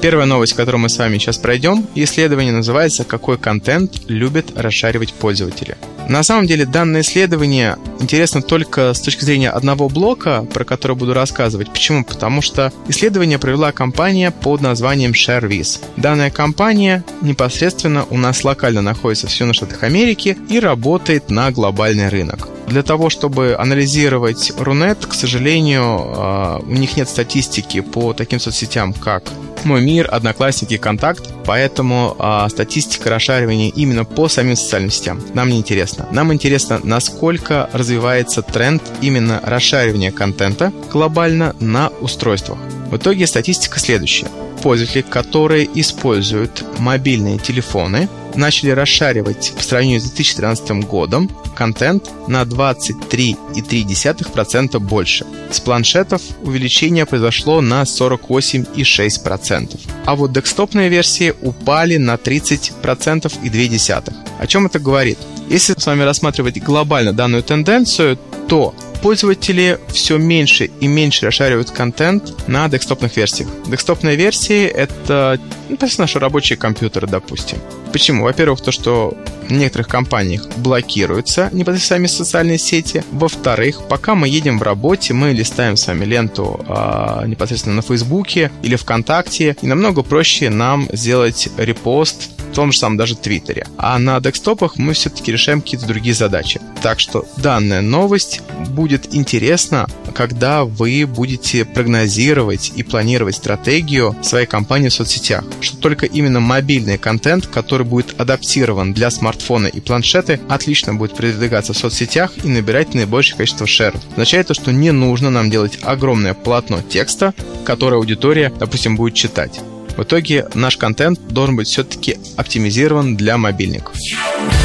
Первая 0.00 0.26
новость, 0.26 0.52
которую 0.52 0.80
мы 0.80 0.88
с 0.88 0.96
вами 0.96 1.18
сейчас 1.18 1.38
пройдем, 1.38 1.84
исследование 1.96 2.52
называется 2.52 3.02
«Какой 3.02 3.36
контент 3.36 4.08
любят 4.08 4.52
расшаривать 4.54 5.12
пользователи?». 5.12 5.76
На 6.08 6.22
самом 6.22 6.46
деле 6.46 6.66
данное 6.66 7.00
исследование 7.00 7.78
интересно 8.00 8.42
только 8.42 8.94
с 8.94 9.00
точки 9.00 9.24
зрения 9.24 9.50
одного 9.50 9.88
блока, 9.88 10.46
про 10.52 10.64
который 10.64 10.96
буду 10.96 11.14
рассказывать. 11.14 11.70
Почему? 11.70 12.04
Потому 12.04 12.42
что 12.42 12.72
исследование 12.88 13.38
провела 13.38 13.72
компания 13.72 14.30
под 14.30 14.60
названием 14.60 15.12
ShareViz. 15.12 15.80
Данная 15.96 16.30
компания 16.30 17.04
непосредственно 17.20 18.04
у 18.10 18.16
нас 18.16 18.44
локально 18.44 18.82
находится 18.82 19.26
в 19.26 19.30
Соединенных 19.30 19.56
Штатах 19.56 19.82
Америки 19.82 20.36
и 20.48 20.60
работает 20.60 21.30
на 21.30 21.50
глобальный 21.50 22.08
рынок. 22.08 22.48
Для 22.68 22.82
того, 22.82 23.08
чтобы 23.08 23.56
анализировать 23.58 24.52
Рунет, 24.58 25.06
к 25.06 25.14
сожалению, 25.14 25.82
а, 25.84 26.58
у 26.58 26.72
них 26.72 26.96
нет 26.98 27.08
статистики 27.08 27.80
по 27.80 28.12
таким 28.12 28.40
соцсетям, 28.40 28.92
как 28.92 29.24
Мой 29.64 29.82
мир, 29.82 30.06
Одноклассники, 30.10 30.76
Контакт, 30.76 31.30
поэтому 31.46 32.14
а, 32.18 32.48
статистика 32.48 33.08
расшаривания 33.08 33.70
именно 33.70 34.04
по 34.04 34.28
самим 34.28 34.54
социальным 34.54 34.90
сетям 34.90 35.20
нам 35.32 35.48
не 35.48 35.58
интересна. 35.58 36.06
Нам 36.12 36.32
интересно, 36.32 36.78
насколько 36.84 37.70
развивается 37.88 38.42
тренд 38.42 38.82
именно 39.00 39.40
расшаривания 39.42 40.12
контента 40.12 40.70
глобально 40.92 41.56
на 41.58 41.88
устройствах. 42.02 42.58
В 42.90 42.98
итоге 42.98 43.26
статистика 43.26 43.78
следующая. 43.78 44.28
Пользователи, 44.62 45.00
которые 45.00 45.66
используют 45.80 46.62
мобильные 46.78 47.38
телефоны, 47.38 48.10
начали 48.34 48.72
расшаривать 48.72 49.54
в 49.56 49.62
сравнении 49.62 49.96
с 49.96 50.02
2013 50.02 50.86
годом 50.86 51.30
контент 51.56 52.10
на 52.28 52.42
23,3% 52.42 54.78
больше. 54.80 55.24
С 55.50 55.60
планшетов 55.60 56.20
увеличение 56.42 57.06
произошло 57.06 57.62
на 57.62 57.84
48,6%. 57.84 59.80
А 60.04 60.14
вот 60.14 60.34
декстопные 60.34 60.90
версии 60.90 61.32
упали 61.40 61.96
на 61.96 62.16
30% 62.16 63.32
и 63.42 63.48
2,2%. 63.48 64.12
О 64.38 64.46
чем 64.46 64.66
это 64.66 64.78
говорит? 64.78 65.16
Если 65.48 65.74
с 65.78 65.86
вами 65.86 66.02
рассматривать 66.02 66.62
глобально 66.62 67.12
данную 67.12 67.42
тенденцию, 67.42 68.18
то 68.48 68.74
пользователи 69.02 69.78
все 69.88 70.18
меньше 70.18 70.70
и 70.80 70.86
меньше 70.86 71.26
расшаривают 71.26 71.70
контент 71.70 72.48
на 72.48 72.68
декстопных 72.68 73.16
версиях. 73.16 73.48
Декстопные 73.66 74.16
версии— 74.16 74.64
это 74.66 75.40
ну, 75.68 75.78
наши 75.98 76.18
рабочие 76.18 76.56
компьютеры, 76.56 77.06
допустим. 77.06 77.58
Почему? 77.92 78.24
Во-первых, 78.24 78.60
то, 78.60 78.72
что 78.72 79.16
в 79.48 79.52
некоторых 79.52 79.88
компаниях 79.88 80.46
блокируются 80.56 81.48
непосредственно 81.52 81.98
сами 81.98 82.06
социальные 82.06 82.58
сети. 82.58 83.02
Во-вторых, 83.12 83.82
пока 83.88 84.14
мы 84.14 84.28
едем 84.28 84.58
в 84.58 84.62
работе, 84.62 85.14
мы 85.14 85.32
листаем 85.32 85.76
с 85.76 85.86
вами 85.86 86.04
ленту 86.04 86.64
э, 86.68 87.26
непосредственно 87.26 87.76
на 87.76 87.82
Фейсбуке 87.82 88.50
или 88.62 88.76
ВКонтакте, 88.76 89.56
и 89.62 89.66
намного 89.66 90.02
проще 90.02 90.50
нам 90.50 90.88
сделать 90.92 91.48
репост 91.56 92.30
в 92.50 92.54
том 92.54 92.72
же 92.72 92.78
самом 92.78 92.96
даже 92.96 93.16
Твиттере. 93.16 93.66
А 93.76 93.98
на 93.98 94.20
декстопах 94.20 94.76
мы 94.76 94.92
все-таки 94.92 95.32
решаем 95.32 95.60
какие-то 95.60 95.86
другие 95.86 96.14
задачи. 96.14 96.60
Так 96.82 97.00
что 97.00 97.26
данная 97.36 97.80
новость 97.80 98.40
будет 98.70 99.14
интересна, 99.14 99.86
когда 100.14 100.64
вы 100.64 101.06
будете 101.06 101.64
прогнозировать 101.64 102.72
и 102.74 102.82
планировать 102.82 103.36
стратегию 103.36 104.16
своей 104.22 104.46
компании 104.46 104.88
в 104.88 104.94
соцсетях. 104.94 105.44
Что 105.60 105.76
только 105.78 106.06
именно 106.06 106.40
мобильный 106.40 106.98
контент, 106.98 107.46
который 107.46 107.86
будет 107.86 108.20
адаптирован 108.20 108.92
для 108.92 109.10
смартфона 109.10 109.66
и 109.66 109.80
планшеты, 109.80 110.40
отлично 110.48 110.94
будет 110.94 111.14
продвигаться 111.14 111.72
в 111.72 111.78
соцсетях 111.78 112.32
и 112.42 112.48
набирать 112.48 112.94
наибольшее 112.94 113.36
количество 113.36 113.66
шеров. 113.66 114.00
Означает 114.12 114.48
то, 114.48 114.54
что 114.54 114.72
не 114.72 114.92
нужно 114.92 115.30
нам 115.30 115.50
делать 115.50 115.78
огромное 115.82 116.34
полотно 116.34 116.80
текста, 116.82 117.34
которое 117.64 117.96
аудитория, 117.96 118.52
допустим, 118.58 118.96
будет 118.96 119.14
читать. 119.14 119.60
В 119.98 120.04
итоге 120.04 120.46
наш 120.54 120.76
контент 120.76 121.18
должен 121.26 121.56
быть 121.56 121.66
все-таки 121.66 122.18
оптимизирован 122.36 123.16
для 123.16 123.36
мобильников. 123.36 123.96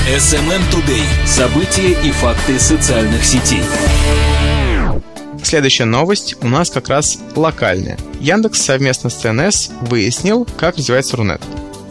SMM 0.08 0.62
Today. 0.72 1.02
События 1.25 1.98
и 2.08 2.12
факты 2.12 2.60
социальных 2.60 3.25
сетей. 3.25 3.63
Следующая 5.42 5.86
новость 5.86 6.36
у 6.42 6.48
нас 6.48 6.70
как 6.70 6.88
раз 6.88 7.18
локальная. 7.36 7.98
Яндекс 8.20 8.62
совместно 8.62 9.10
с 9.10 9.16
ЦНС 9.16 9.72
выяснил, 9.82 10.48
как 10.56 10.78
развивается 10.78 11.18
Рунет. 11.18 11.42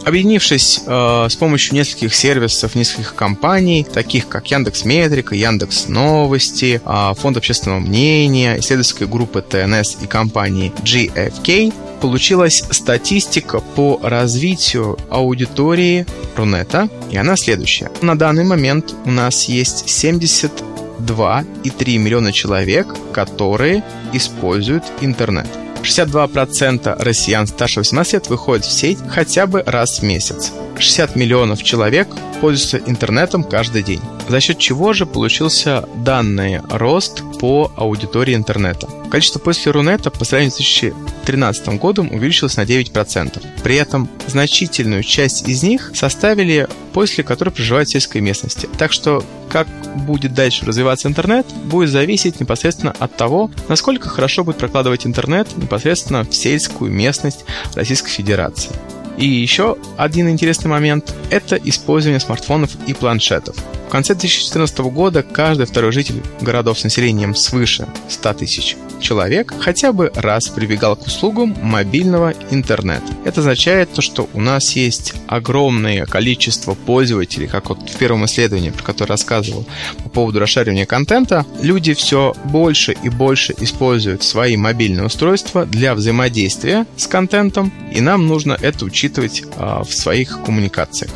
Объединившись 0.05 0.81
э, 0.85 1.27
с 1.29 1.35
помощью 1.35 1.75
нескольких 1.75 2.13
сервисов, 2.15 2.75
нескольких 2.75 3.13
компаний, 3.13 3.85
таких 3.85 4.29
как 4.29 4.49
Яндекс 4.51 4.85
Метрика, 4.85 5.35
Яндекс 5.35 5.89
Новости, 5.89 6.81
э, 6.83 7.13
Фонд 7.17 7.37
общественного 7.37 7.79
мнения, 7.79 8.57
исследовательской 8.59 9.07
группы 9.07 9.41
ТНС 9.41 9.97
и 10.01 10.07
компании 10.07 10.71
GFK, 10.83 11.73
получилась 12.03 12.63
статистика 12.69 13.61
по 13.61 13.97
развитию 14.03 14.97
аудитории 15.09 16.05
Рунета, 16.35 16.89
и 17.09 17.15
она 17.15 17.37
следующая. 17.37 17.89
На 18.01 18.17
данный 18.17 18.43
момент 18.43 18.93
у 19.05 19.11
нас 19.11 19.45
есть 19.45 19.85
72,3 19.87 21.97
миллиона 21.97 22.33
человек, 22.33 22.93
которые 23.13 23.85
используют 24.11 24.83
интернет. 24.99 25.47
62% 25.81 27.01
россиян 27.01 27.47
старше 27.47 27.79
18 27.79 28.13
лет 28.15 28.27
выходят 28.27 28.65
в 28.65 28.71
сеть 28.73 28.99
хотя 29.07 29.47
бы 29.47 29.63
раз 29.65 29.99
в 29.99 30.03
месяц. 30.03 30.51
60 30.77 31.15
миллионов 31.15 31.63
человек 31.63 32.09
пользуются 32.43 32.81
интернетом 32.91 33.45
каждый 33.45 33.83
день. 33.83 34.01
За 34.27 34.41
счет 34.41 34.57
чего 34.57 34.91
же 34.91 35.05
получился 35.05 35.87
данный 35.95 36.59
рост 36.69 37.23
по 37.39 37.71
аудитории 37.77 38.35
интернета? 38.35 38.85
Количество 39.09 39.39
пользователей 39.39 39.71
Рунета 39.71 40.11
по 40.11 40.25
сравнению 40.25 40.51
с 40.51 40.57
2013 40.57 41.79
годом 41.79 42.11
увеличилось 42.11 42.57
на 42.57 42.63
9%. 42.63 43.41
При 43.63 43.75
этом 43.77 44.09
значительную 44.27 45.03
часть 45.03 45.47
из 45.47 45.63
них 45.63 45.93
составили 45.95 46.67
пользователи, 46.91 47.23
которые 47.23 47.53
проживают 47.53 47.87
в 47.87 47.93
сельской 47.93 48.19
местности. 48.19 48.67
Так 48.77 48.91
что 48.91 49.23
как 49.49 49.69
будет 50.05 50.33
дальше 50.33 50.65
развиваться 50.65 51.07
интернет, 51.07 51.45
будет 51.63 51.91
зависеть 51.91 52.41
непосредственно 52.41 52.93
от 52.99 53.15
того, 53.15 53.51
насколько 53.69 54.09
хорошо 54.09 54.43
будет 54.43 54.57
прокладывать 54.57 55.05
интернет 55.05 55.47
непосредственно 55.55 56.25
в 56.25 56.35
сельскую 56.35 56.91
местность 56.91 57.45
Российской 57.73 58.09
Федерации. 58.09 58.71
И 59.17 59.25
еще 59.27 59.77
один 59.97 60.29
интересный 60.29 60.69
момент– 60.69 61.13
это 61.29 61.55
использование 61.55 62.19
смартфонов 62.19 62.71
и 62.87 62.93
планшетов. 62.93 63.55
В 63.87 63.89
конце 63.91 64.15
2014 64.15 64.79
года 64.79 65.21
каждый 65.21 65.67
второй 65.67 65.91
житель 65.91 66.21
городов 66.41 66.79
с 66.79 66.83
населением 66.83 67.35
свыше 67.35 67.87
100 68.09 68.33
тысяч 68.33 68.75
человек 69.03 69.53
хотя 69.59 69.91
бы 69.91 70.11
раз 70.15 70.49
прибегал 70.49 70.95
к 70.95 71.05
услугам 71.05 71.55
мобильного 71.61 72.33
интернета. 72.49 73.05
Это 73.25 73.41
означает 73.41 73.91
то, 73.93 74.01
что 74.01 74.29
у 74.33 74.41
нас 74.41 74.75
есть 74.75 75.13
огромное 75.27 76.05
количество 76.05 76.73
пользователей, 76.73 77.47
как 77.47 77.69
вот 77.69 77.89
в 77.89 77.97
первом 77.97 78.25
исследовании, 78.25 78.71
про 78.71 78.83
которое 78.83 79.09
рассказывал 79.09 79.65
по 80.03 80.09
поводу 80.09 80.39
расшаривания 80.39 80.85
контента, 80.85 81.45
люди 81.61 81.93
все 81.93 82.33
больше 82.45 82.95
и 83.03 83.09
больше 83.09 83.53
используют 83.59 84.23
свои 84.23 84.57
мобильные 84.57 85.05
устройства 85.05 85.65
для 85.65 85.93
взаимодействия 85.93 86.87
с 86.95 87.07
контентом, 87.07 87.71
и 87.93 88.01
нам 88.01 88.27
нужно 88.27 88.57
это 88.59 88.85
учитывать 88.85 89.43
а, 89.57 89.83
в 89.83 89.93
своих 89.93 90.41
коммуникациях. 90.43 91.11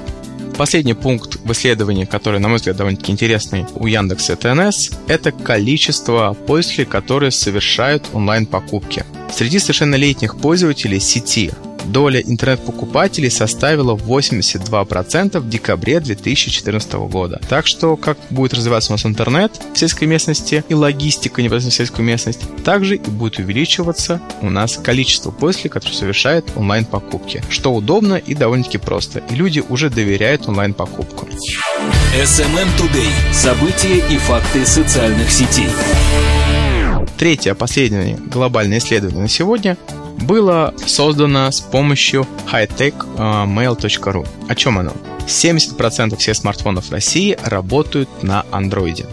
Последний 0.57 0.95
пункт 0.95 1.37
в 1.45 1.51
исследовании, 1.51 2.05
который, 2.05 2.39
на 2.39 2.47
мой 2.47 2.57
взгляд, 2.57 2.77
довольно-таки 2.77 3.11
интересный 3.11 3.65
у 3.75 3.85
Яндекса 3.85 4.35
ТНС, 4.35 4.89
это 5.07 5.31
количество 5.31 6.33
пользователей, 6.33 6.85
которые 6.85 7.29
совершают 7.29 8.09
онлайн-покупки. 8.11 9.05
Среди 9.31 9.59
совершеннолетних 9.59 10.37
пользователей 10.37 10.99
сети 10.99 11.51
доля 11.87 12.19
интернет-покупателей 12.19 13.31
составила 13.31 13.95
82% 13.95 15.39
в 15.39 15.49
декабре 15.49 15.99
2014 15.99 16.93
года. 16.93 17.41
Так 17.49 17.67
что, 17.67 17.95
как 17.95 18.17
будет 18.29 18.53
развиваться 18.53 18.91
у 18.91 18.95
нас 18.95 19.05
интернет 19.05 19.51
в 19.73 19.77
сельской 19.77 20.07
местности 20.07 20.63
и 20.69 20.73
логистика 20.73 21.41
непосредственно 21.41 21.71
в 21.71 21.75
сельскую 21.75 22.05
местность, 22.05 22.41
также 22.63 22.95
и 22.95 23.09
будет 23.09 23.39
увеличиваться 23.39 24.21
у 24.41 24.49
нас 24.49 24.77
количество 24.77 25.31
пользователей, 25.31 25.71
которые 25.71 25.97
совершают 25.97 26.51
онлайн-покупки, 26.55 27.43
что 27.49 27.73
удобно 27.73 28.15
и 28.15 28.33
довольно-таки 28.33 28.77
просто. 28.77 29.19
И 29.29 29.35
люди 29.35 29.63
уже 29.67 29.89
доверяют 29.89 30.47
онлайн-покупкам. 30.47 31.29
SMM 32.15 32.67
Today. 32.77 33.33
События 33.33 33.97
и 33.97 34.17
факты 34.17 34.65
социальных 34.65 35.31
сетей. 35.31 35.67
Третье, 37.17 37.55
последнее 37.55 38.15
глобальное 38.17 38.77
исследование 38.77 39.21
на 39.21 39.27
сегодня 39.27 39.77
было 40.17 40.73
создано 40.85 41.51
с 41.51 41.61
помощью 41.61 42.25
hightechmail.ru. 42.51 44.27
О 44.47 44.55
чем 44.55 44.79
оно? 44.79 44.93
70% 45.27 46.15
всех 46.17 46.35
смартфонов 46.35 46.91
России 46.91 47.37
работают 47.43 48.23
на 48.23 48.45
андроиде. 48.51 49.05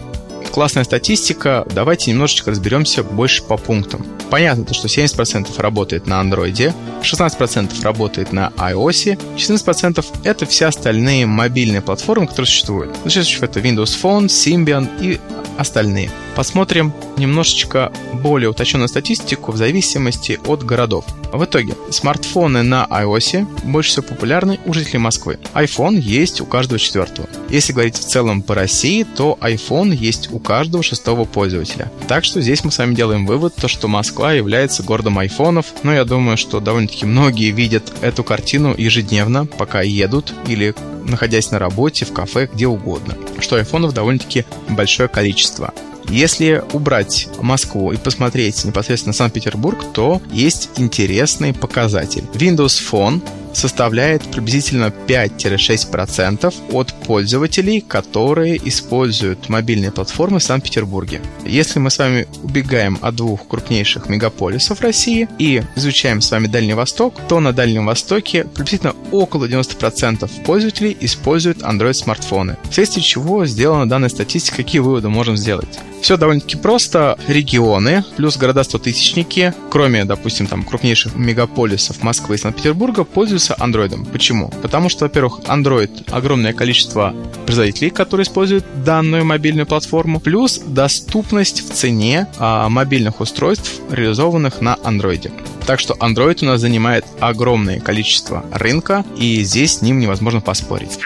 Классная 0.55 0.85
статистика, 0.85 1.67
давайте 1.69 2.11
немножечко 2.11 2.49
разберемся 2.49 3.03
больше 3.03 3.43
по 3.43 3.57
пунктам. 3.57 4.05
Понятно, 4.29 4.73
что 4.73 4.87
70% 4.87 5.49
работает 5.61 6.07
на 6.07 6.21
андроиде, 6.21 6.73
16% 7.01 7.83
работает 7.83 8.31
на 8.31 8.53
iOS, 8.55 9.19
14% 9.35 10.05
это 10.23 10.45
все 10.45 10.67
остальные 10.67 11.25
мобильные 11.25 11.81
платформы, 11.81 12.27
которые 12.27 12.47
существуют. 12.47 12.95
Значит, 13.03 13.43
это 13.43 13.59
Windows 13.59 14.01
Phone, 14.01 14.27
Symbian 14.27 14.87
и 15.01 15.19
остальные. 15.57 16.09
Посмотрим 16.37 16.93
немножечко 17.17 17.91
более 18.13 18.49
уточненную 18.49 18.87
статистику 18.87 19.51
в 19.51 19.57
зависимости 19.57 20.39
от 20.47 20.63
городов. 20.63 21.03
В 21.35 21.43
итоге, 21.43 21.75
смартфоны 21.89 22.63
на 22.63 22.87
iOS 22.89 23.45
больше 23.65 23.89
всего 23.89 24.03
популярны 24.03 24.57
у 24.65 24.73
жителей 24.73 24.99
Москвы. 24.99 25.37
iPhone 25.53 25.99
есть 25.99 26.39
у 26.39 26.45
каждого 26.45 26.79
четвертого. 26.79 27.27
Если 27.49 27.73
говорить 27.73 27.97
в 27.97 28.05
целом 28.05 28.41
по 28.41 28.55
России, 28.55 29.03
то 29.03 29.37
iPhone 29.41 29.93
есть 29.93 30.31
у 30.31 30.39
каждого 30.39 30.81
шестого 30.81 31.25
пользователя. 31.25 31.91
Так 32.07 32.23
что 32.23 32.39
здесь 32.39 32.63
мы 32.63 32.71
с 32.71 32.77
вами 32.77 32.95
делаем 32.95 33.25
вывод, 33.25 33.53
то, 33.53 33.67
что 33.67 33.89
Москва 33.89 34.31
является 34.31 34.81
городом 34.81 35.19
айфонов, 35.19 35.65
но 35.83 35.93
я 35.93 36.05
думаю, 36.05 36.37
что 36.37 36.61
довольно-таки 36.61 37.05
многие 37.05 37.51
видят 37.51 37.91
эту 38.01 38.23
картину 38.23 38.73
ежедневно, 38.77 39.45
пока 39.45 39.81
едут 39.81 40.33
или 40.47 40.73
находясь 41.03 41.51
на 41.51 41.59
работе, 41.59 42.05
в 42.05 42.13
кафе, 42.13 42.49
где 42.51 42.65
угодно. 42.65 43.17
Что 43.39 43.57
айфонов 43.57 43.93
довольно-таки 43.93 44.45
большое 44.69 45.09
количество. 45.09 45.73
Если 46.09 46.63
убрать 46.73 47.27
Москву 47.41 47.91
и 47.91 47.97
посмотреть 47.97 48.63
непосредственно 48.65 49.13
Санкт-Петербург, 49.13 49.83
то 49.93 50.21
есть 50.31 50.69
интересный 50.77 51.53
показатель. 51.53 52.23
Windows 52.33 52.79
Phone 52.91 53.21
составляет 53.55 54.21
приблизительно 54.23 54.93
5-6% 55.07 56.53
от 56.71 56.93
пользователей, 56.93 57.81
которые 57.81 58.59
используют 58.67 59.49
мобильные 59.49 59.91
платформы 59.91 60.39
в 60.39 60.43
Санкт-Петербурге. 60.43 61.21
Если 61.45 61.79
мы 61.79 61.89
с 61.89 61.97
вами 61.97 62.27
убегаем 62.43 62.97
от 63.01 63.15
двух 63.15 63.47
крупнейших 63.47 64.09
мегаполисов 64.09 64.81
России 64.81 65.27
и 65.39 65.63
изучаем 65.75 66.21
с 66.21 66.31
вами 66.31 66.47
Дальний 66.47 66.73
Восток, 66.73 67.15
то 67.27 67.39
на 67.39 67.53
Дальнем 67.53 67.85
Востоке 67.85 68.43
приблизительно 68.43 68.95
около 69.11 69.45
90% 69.45 70.43
пользователей 70.43 70.97
используют 70.99 71.59
Android-смартфоны. 71.59 72.57
Вследствие 72.69 73.03
чего 73.03 73.45
сделана 73.45 73.87
данная 73.87 74.09
статистика, 74.09 74.57
какие 74.57 74.79
выводы 74.79 75.09
можем 75.09 75.37
сделать? 75.37 75.79
Все 76.01 76.17
довольно-таки 76.17 76.57
просто. 76.57 77.17
Регионы 77.27 78.03
плюс 78.17 78.37
города-100-тысячники, 78.37 79.53
кроме, 79.69 80.05
допустим, 80.05 80.47
там 80.47 80.63
крупнейших 80.63 81.15
мегаполисов 81.15 82.03
Москвы 82.03 82.35
и 82.35 82.37
Санкт-Петербурга, 82.37 83.03
пользуются 83.03 83.55
Android. 83.59 84.11
Почему? 84.11 84.49
Потому 84.61 84.89
что, 84.89 85.05
во-первых, 85.05 85.41
Android 85.47 86.11
огромное 86.11 86.53
количество 86.53 87.13
производителей, 87.45 87.89
которые 87.89 88.25
используют 88.25 88.65
данную 88.83 89.25
мобильную 89.25 89.65
платформу, 89.65 90.19
плюс 90.19 90.59
доступность 90.59 91.67
в 91.69 91.73
цене 91.73 92.27
а, 92.37 92.69
мобильных 92.69 93.19
устройств, 93.19 93.79
реализованных 93.91 94.61
на 94.61 94.75
Android. 94.83 95.31
Так 95.65 95.79
что 95.79 95.95
Android 95.95 96.43
у 96.43 96.45
нас 96.45 96.61
занимает 96.61 97.05
огромное 97.19 97.79
количество 97.79 98.45
рынка, 98.51 99.03
и 99.17 99.43
здесь 99.43 99.77
с 99.77 99.81
ним 99.81 99.99
невозможно 99.99 100.41
поспорить. 100.41 100.99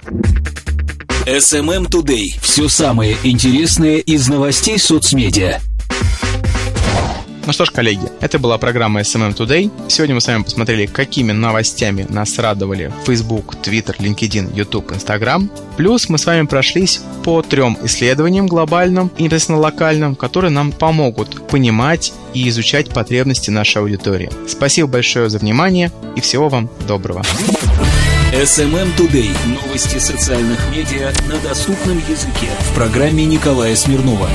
SMM 1.25 1.89
Today. 1.89 2.39
Все 2.41 2.69
самое 2.69 3.17
интересное 3.23 3.97
из 3.97 4.29
новостей 4.29 4.79
соцмедиа. 4.79 5.59
Ну 7.45 7.53
что 7.53 7.65
ж, 7.65 7.71
коллеги, 7.71 8.09
это 8.21 8.39
была 8.39 8.57
программа 8.57 9.01
SMM 9.01 9.35
Today. 9.35 9.69
Сегодня 9.89 10.15
мы 10.15 10.21
с 10.21 10.27
вами 10.27 10.43
посмотрели, 10.43 10.85
какими 10.85 11.31
новостями 11.31 12.05
нас 12.09 12.39
радовали 12.39 12.91
Facebook, 13.05 13.55
Twitter, 13.61 13.97
LinkedIn, 13.97 14.55
YouTube, 14.55 14.91
Instagram. 14.91 15.51
Плюс 15.75 16.09
мы 16.09 16.17
с 16.17 16.25
вами 16.25 16.45
прошлись 16.45 17.01
по 17.23 17.41
трем 17.41 17.77
исследованиям 17.83 18.47
глобальным 18.47 19.11
и 19.17 19.23
непосредственно 19.23 19.59
локальным, 19.59 20.15
которые 20.15 20.51
нам 20.51 20.71
помогут 20.71 21.47
понимать 21.47 22.13
и 22.33 22.47
изучать 22.49 22.89
потребности 22.89 23.49
нашей 23.49 23.81
аудитории. 23.81 24.29
Спасибо 24.47 24.87
большое 24.87 25.29
за 25.29 25.39
внимание 25.39 25.91
и 26.15 26.21
всего 26.21 26.49
вам 26.49 26.69
доброго. 26.87 27.23
SMM 28.31 28.95
Today. 28.95 29.35
Новости 29.47 29.97
социальных 29.97 30.59
медиа 30.69 31.11
на 31.27 31.39
доступном 31.39 31.97
языке. 31.97 32.47
В 32.59 32.75
программе 32.75 33.25
Николая 33.25 33.75
Смирнова. 33.75 34.29